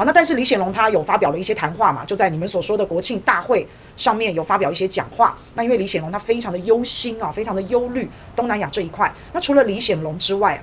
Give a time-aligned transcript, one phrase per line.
[0.00, 3.68] 好，那但是李显龙他有发表了一些谈话嘛，就在你们所说的国庆大会
[3.98, 5.36] 上面有发表一些讲话。
[5.52, 9.12] 那因为李显龙他非常的忧心啊，非常的忧虑东南亚这一块。
[9.34, 10.58] 那除了李显龙之外，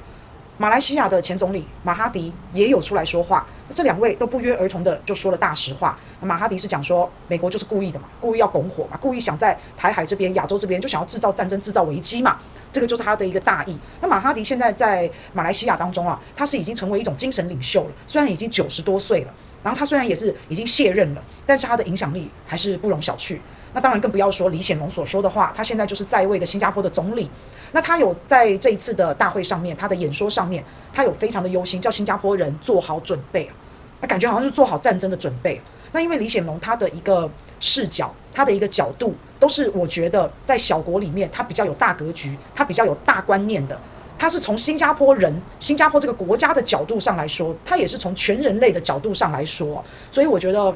[0.57, 3.45] 马来西亚的前总理马哈迪也有出来说话。
[3.71, 5.95] 这两位都不约而同的就说了大实话。
[6.19, 12.39] 马哈迪是讲说，美国就是故意的嘛，故意要拱火嘛，故意想在台海这边、亚洲这边就想要制造战争、制造危机嘛。
[12.77, 13.75] 这个就是他的一个大意。
[13.99, 17.91] 那马哈迪现在在马来西亚当中啊，他是已经成为一种精神领袖了。
[18.05, 19.33] 虽然已经九十多岁了，
[19.63, 23.39] 然后他虽然也是已经卸任了，但是他的影响力还是不容小觑。
[23.73, 27.27] 那当然更不要说李显龙所说的话，他现在就是在位的新加坡的总理。
[27.71, 30.63] 那他有在这一次的大会上面，他的演说上面，
[30.93, 33.55] 他有非常的忧心，叫新加坡人做好准备啊。
[34.01, 35.59] 那感觉好像是做好战争的准备。
[35.93, 37.27] 那因为李显龙他的一个
[37.59, 39.15] 视角，他的一个角度。
[39.39, 43.79] 都是我觉得在小国里面，他比较有大格局，他比较有大观念的。
[44.17, 49.83] 他是从新加坡人、新加坡这个国家的角度上来说，他也是从全人类的角度上来说。
[50.11, 50.75] 所以我觉得，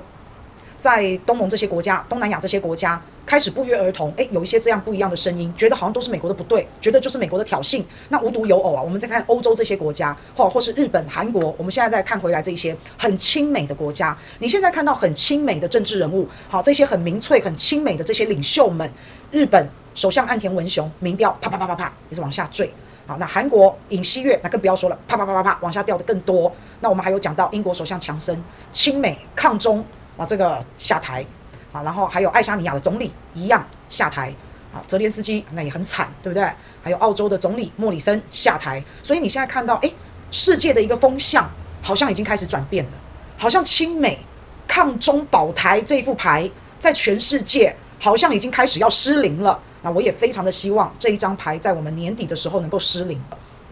[0.82, 3.00] 在东盟这些国家、东南亚这些国家。
[3.24, 7.82] 开始不约而同，诶，有一些这样不一样的声音，觉得好像都是美国的不对，觉得就是美国的挑衅。
[8.10, 18.92] 那无独有偶啊，我们再看欧洲这些国家，或或是日本、韩国，我们现在再看回来这些很亲美的国家，你现在看到很亲美的政治人物，好，这些很民粹、很亲美的这些领袖们，
[19.30, 22.70] 日本首相岸田文雄民调啪啪啪啪啪也是往下坠，
[23.06, 26.52] 好，那韩国尹锡悦那更不要说了，啪啪啪啪啪往下掉的更多。
[26.82, 29.86] 那我们还有讲到英国首相强生亲美抗中
[30.18, 31.26] 啊，这个下台。
[31.74, 34.28] 啊，然后还有爱沙尼亚的总理一样下台，
[34.74, 36.46] 啊，泽连斯基那也很惨，对不对？
[36.84, 39.94] 还有澳洲的总理莫里森下台，所以你现在看到，诶，
[40.32, 41.50] 世界的一个风向
[41.82, 42.92] 好像已经开始转变了，
[43.38, 44.20] 好像亲美、
[44.68, 49.58] 抗中、保台这一副牌在全世界好像已经开始要失灵了。
[49.82, 53.18] 那我也非常的希望这一张牌在我们年底的时候能够失灵。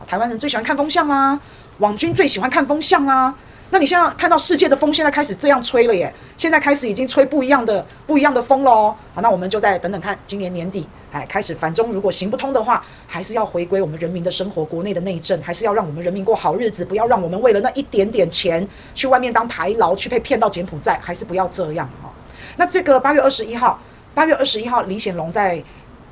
[0.08, 1.38] 台湾人最喜欢看风向啦，
[1.80, 3.36] 网军最喜欢看风向啦。
[3.72, 8.96] 那你现在看到世界的风现在开始这样吹了耶，现在开始已经吹不一样的不一样的风了哦。
[9.14, 22.12] 好，那我们就再等等看，今年年底，哎，开始反中如果行不通的话，还是要回归我们人民的生活，国内的内政，还是要让我们人民过好日子，不要让我们为了那一点点钱去外面当台劳，去被骗到柬埔寨，还是不要这样哈。
[22.58, 23.80] 那这个八月二十一号，
[24.16, 25.64] 八月二十一号，李显龙在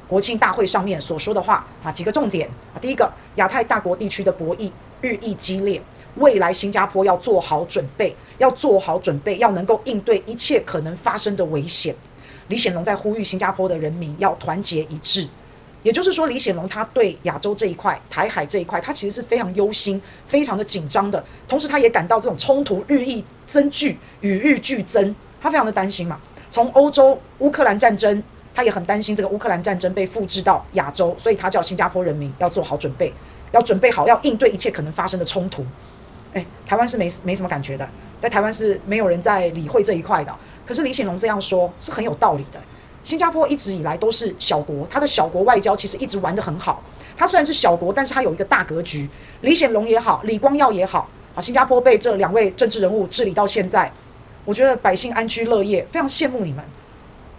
[0.07, 4.69] 国庆大会上面所说的话啊，几个重点啊，第一个，亚太大国地区的博弈
[5.01, 5.81] 日益激烈。
[6.19, 11.95] 未来新加坡要做好准备，要做好准备，要能够应对一切可能发生的危险。
[12.47, 15.27] 李显龙在呼吁新加坡的人民要团结一致，
[15.83, 21.23] 也就是说，李显龙他对亚洲这一块、台海这一块，他其实是非常忧心、非常的紧张的。
[21.47, 26.19] 同时，他也感到这种冲突日益增剧、与日俱增，他非常的担心嘛。
[26.49, 28.23] 从欧洲乌克兰战争，
[28.55, 33.13] 他也很担心这个乌克兰战争被复制到亚洲，所以他叫新加坡人民要做好准备，
[33.51, 35.65] 要准备好要应对一切可能发生的冲突。
[36.65, 37.87] 台湾是没没什么感觉的，
[38.19, 40.35] 在台湾是没有人在理会这一块的。
[40.65, 42.59] 可是李显龙这样说，是很有道理的。
[43.03, 46.83] 新加坡一直以来都是小国，他的小国外交其实一直玩得很好。
[47.15, 49.07] 他虽然是小国，但是他有一个大格局。
[49.41, 53.91] 李显龙也好，李光耀也好，啊，新加坡被这两位政治人物治理到现在，
[54.43, 56.63] 我觉得百姓安居乐业，非常羡慕你们。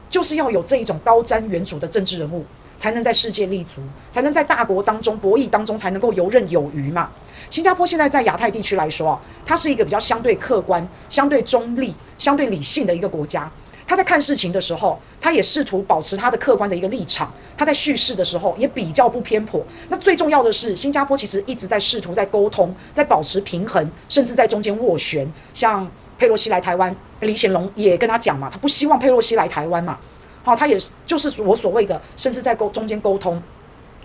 [0.09, 2.43] 就是要有这一种高瞻远瞩的政治人物，
[2.79, 7.11] 才能在世界立足，才能在大国当中博弈当中才能够游刃有余嘛。
[7.51, 13.51] 新加坡现在在亚太地区来说啊，它是一个比较相对客观、相对中立、相对理性的一个国家。
[13.87, 17.33] 他在看事情的时候，他也试图保持他的客观的一个立场。
[17.57, 19.65] 他在叙事的时候也比较不偏颇。
[19.89, 25.27] 那最重要的是，新加坡其实一直在试图在沟通，在保持平衡，甚至在中间斡旋。
[25.55, 29.99] 像佩洛西来台湾，李显龙也跟他讲嘛，他不希望佩洛西来台湾嘛。
[30.45, 33.43] 好，他也就是我所谓的，甚至在沟中间沟通，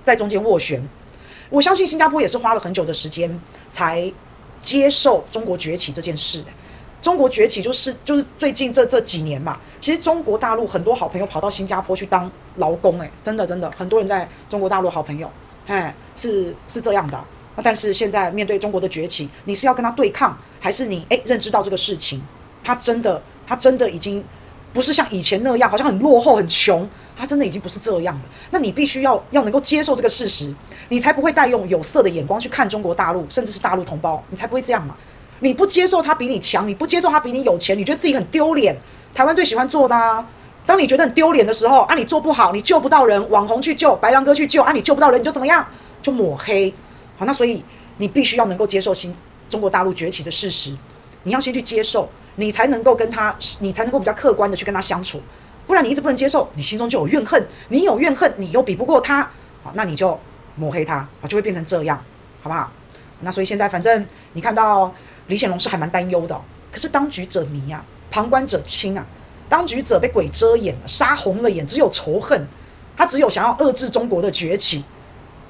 [0.01, 0.81] 在中间斡旋。
[1.53, 3.29] 我相信新加坡也是花了很久的时间
[3.69, 4.11] 才
[4.59, 6.43] 接受中国崛起这件事。
[6.99, 15.29] 中国崛起就是就是最近这这几年嘛，其实中国大陆很多好朋友跑到新加坡去当劳工，诶，真的真的很多人在中国大陆好朋友，
[15.67, 17.23] 哎，是是这样的。
[17.55, 22.19] 那但是现在面对中国的崛起，你是要跟他对抗，还是你诶认知到这个事情，
[22.63, 24.23] 他真的他真的已经
[24.73, 26.89] 不是像以前那样，好像很落后很穷。
[27.15, 28.21] 他真的已经不是这样了，
[28.51, 30.53] 那你必须要要能够接受这个事实，
[30.89, 34.95] 你才不会带用有色的眼光去看中国大陆，甚至是大陆同胞，你才不会这样嘛。
[35.39, 38.75] 你不接受他比你强，你不接受他比你有钱，你觉得自己很丢脸。
[39.13, 40.25] 台湾最喜欢做的啊，
[40.65, 45.65] 当你觉得很丢脸的时候，啊，你做不好，你救不到人，网红去救，白狼哥去救，啊，你救不到人，你就怎么样？
[46.01, 46.73] 就抹黑。
[47.17, 47.63] 好，那所以
[47.97, 49.13] 你必须要能够接受新
[49.49, 50.75] 中国大陆崛起的事实，
[51.23, 55.21] 你要先去接受，你才能够跟他，你才能够比较客观的去跟他相处。
[55.65, 59.21] 不然你一直不能接受，你心中就有怨恨，你有怨恨，你又比不过他，
[59.63, 60.19] 好，那你就
[60.55, 61.97] 抹黑他，啊，就会变成这样，
[62.41, 62.71] 好不好？
[63.21, 64.93] 那所以现在反正你看到
[65.27, 66.39] 李显龙是还蛮担忧的，
[66.71, 69.05] 可是当局者迷啊，旁观者清啊，
[69.47, 72.45] 当局者被鬼遮眼了，杀红了眼，只有仇恨，
[72.97, 74.83] 他只有想要遏制中国的崛起，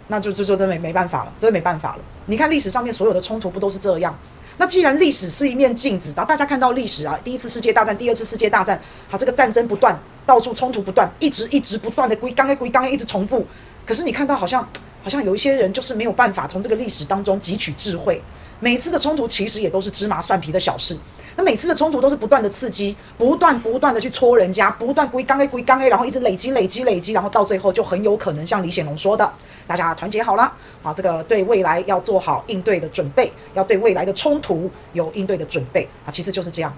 [0.07, 2.03] 那就就就真没没办法了，真的没办法了。
[2.27, 4.17] 你看历史上面所有的冲突不都是这样？
[4.57, 8.79] 那既然历史是一面镜子，然后大家看到历史啊，第一次世界大战、第二次世界大战，
[9.09, 13.45] 它，这个战争不断，到处冲突不断，一直一直不断的归刚刚归刚一直重复。
[13.85, 14.61] 可是你看到好像
[15.01, 18.21] 好像有一些人就是没有办法从这个历史当中汲取智慧。
[18.59, 20.95] 每次的冲突其实也都是芝麻蒜皮的小事，
[21.35, 29.33] 那每次的冲突都是不断的刺激，不断不断的去戳人家，不断归刚归刚然后一直累积累积累积，然后到最后就很有可能像李显龙说的，
[29.65, 30.43] 大家团结好了
[30.83, 36.71] 啊，这个对未来要做好应对的准备，要对未来的冲突有应对的准备啊，其实就是这样。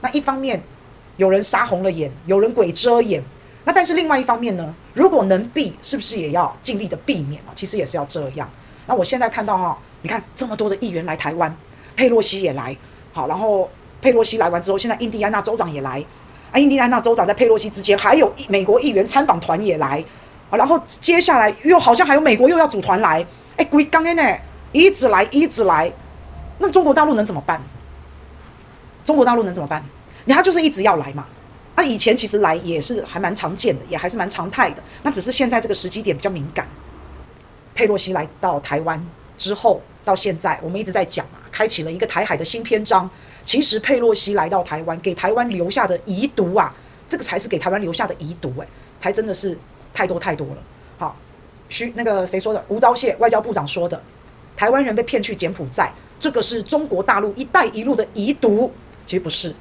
[0.00, 0.60] 那一方面
[1.16, 3.22] 有人杀红了眼，有人鬼遮眼，
[3.64, 7.54] 那但是另外一方面呢，如果能避，是不是也要尽力的避免啊？
[7.54, 8.50] 其实也是要这样。
[8.86, 9.78] 那我现在看到哈。
[10.02, 11.54] 你看这么多的议员来台湾，
[11.94, 12.74] 佩洛西也来，
[13.12, 13.68] 好，然后
[14.00, 16.02] 佩洛西来完之后，现在印第安纳州长也来，
[16.52, 20.02] 啊，印第安纳州长在佩洛西之间，还有一美国议员参访团也来，
[20.48, 23.24] 啊，然后接下来又好像还有美国又要组团来，
[23.56, 24.38] 哎，鬼刚呢，
[24.72, 25.92] 一直来一直来，
[26.58, 27.60] 那中国大陆能怎么办？
[29.04, 29.84] 中国大陆能怎么办？
[30.24, 31.26] 你他就是一直要来嘛，
[31.76, 36.66] 那以前其实来也是还蛮常见的，也还是蛮常态的，那只是现在这个时机点比较敏感。
[37.74, 39.04] 佩洛西来到台湾
[39.36, 39.80] 之后。
[40.02, 43.08] 到现在，我们一直在讲啊，开启了一个台海的新篇章。
[43.50, 46.72] 其实佩洛西来到台湾，给台湾留下的遗毒啊，
[47.08, 49.58] 这个才是给台湾留下的遗毒，诶，才真的是
[49.92, 50.56] 太多太多了。
[50.96, 51.16] 好，
[51.68, 52.64] 徐那个谁说的？
[52.68, 54.00] 吴钊燮外交部长说的，
[54.56, 58.70] 台湾人被骗去柬埔寨，这个是中国大陆“一带一路”的遗毒。
[59.04, 59.52] 其实不是，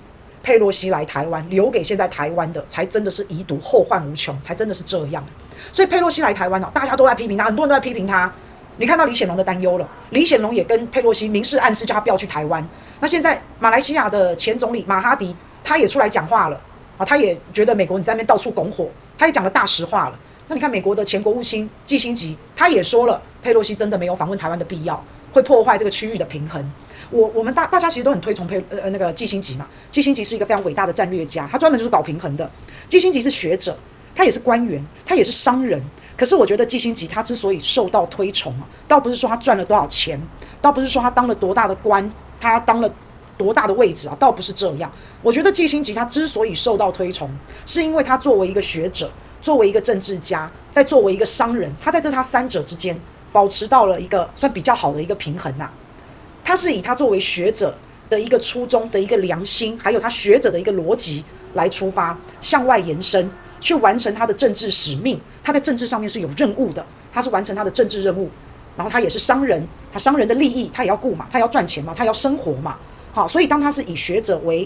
[0.43, 5.25] 佩洛西来台湾，留给现在台湾的，才真的是遗毒，后患无穷，才真的是这样。
[5.71, 8.31] 所以佩洛西来台湾哦，大家都在批评他，很多人都在批评他。
[8.77, 12.63] 你看到李显龙的担忧了，李显龙也跟佩洛西明示暗示，叫他不要去台湾。
[12.99, 16.59] 那现在马来西亚的前总理马哈迪他也出来讲话了
[16.97, 20.19] 啊，他也觉得美国你在那边到处拱火，他也讲了大实话了。
[20.47, 25.01] 那你看美国的前国务卿季辛吉他也说了，佩洛西真的没有访问台湾的必要，
[25.31, 26.71] 会破坏这个区域的平衡。
[27.11, 32.49] 我我们大大家其实都很推崇佩呃那个季辛吉嘛，季辛吉是一个非常伟大的战略家，他专门就是搞平衡的。
[32.87, 33.77] 季辛吉是学者，
[34.13, 35.81] 他也是官员，他也是商人。
[36.17, 40.19] 可是我觉得季辛吉他之所以受到推崇啊，倒不是说他赚了多少钱，
[40.61, 42.91] 倒不是说他当了多大的官，他当了
[43.37, 44.91] 多大的位置啊，倒不是这样。
[45.21, 47.29] 我觉得季星吉他之所以受到推崇，
[47.65, 49.09] 是因为他作为一个学者，
[49.41, 52.99] 作为一个政治家，在作为一个商人，他在这他三者之间
[53.31, 55.69] 保持到了一个算比较好的一个平衡呐。
[56.43, 57.75] 他是以他作为学者
[58.09, 63.29] 的一个初衷的一个良心，还有他学者的一个逻辑来出发，向外延伸。
[63.61, 68.29] 去完成他的政治使命，他在政治上面是有任务的，他是完成他的政治任务，
[68.79, 69.61] 然后他也是商人，
[69.91, 72.77] 他商人的利益他也要顾嘛，他要赚钱嘛，他要生活嘛，
[73.11, 74.65] 好，所以当他是以学者为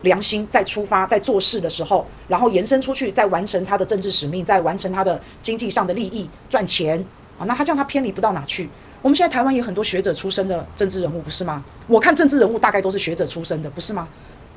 [0.00, 6.98] 良心在出发在做事的时候，然后延伸出去再完成他的政治使命，再完成他的经济上的利益赚钱
[7.38, 8.70] 啊，那他这样他偏离不到哪去？
[9.02, 11.62] 我们现在台湾也有很多学者出身的政治人物，不是吗？
[11.86, 14.08] 我看政治人物大概都是学者出身的，不是吗？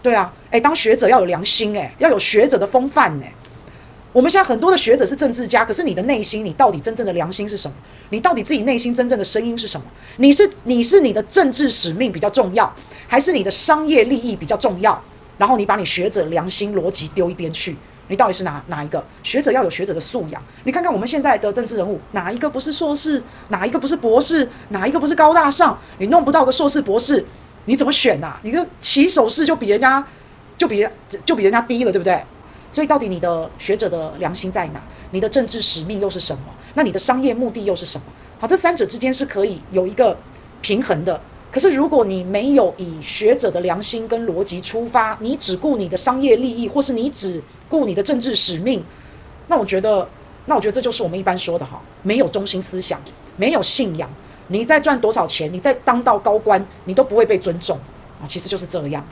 [0.01, 3.29] 对啊，诶，当学者要有良心，诶，要有学者的风范，诶。
[4.15, 7.75] 我们现在很多的学者是政治家，可是你的内心，你到底真正的良心是什么？
[8.11, 9.85] 你到底自己内心真正的声音是什么？
[10.15, 12.73] 你是你是你的政治使命比较重要，
[13.09, 15.03] 还是你的商业利益比较重要？
[15.37, 17.75] 然后你把你学者良心逻辑丢一边去，
[18.07, 19.03] 你到底是哪哪一个？
[19.21, 20.41] 学者要有学者的素养。
[20.63, 23.21] 你看看我们现在的政治人物，哪一个不是硕士？
[23.49, 24.49] 哪一个不是博士？
[24.69, 25.77] 哪一个不是高大上？
[25.97, 27.21] 你弄不到个硕士博士，
[27.65, 28.37] 你怎么选呐？
[28.43, 30.01] 你的起手式就比人家
[30.57, 30.87] 就比
[31.25, 32.23] 就比人家低了，对不对？
[32.75, 34.83] 所以，到底你的学者的良心在哪？
[35.11, 36.43] 你的政治使命又是什么？
[36.73, 38.03] 那你的商业目的又是什么？
[38.37, 40.17] 好，这三者之间是可以有一个
[40.61, 41.21] 平衡的。
[41.49, 48.83] 可是，如果你没有以学者的良心跟逻辑出发，你只顾你的商业利益，或是你只顾你的政治使命，
[49.47, 50.05] 那我觉得，
[50.47, 52.99] 那我觉得这就是我们一般说的哈，没有中心思想，
[53.37, 54.09] 没有信仰，
[54.49, 57.79] 你再赚多少钱，你再当到高官，你都不会被尊重
[58.21, 58.27] 啊。
[58.27, 59.07] 其实就是这样。